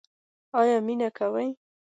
[0.59, 1.47] ایا مینه کوئ؟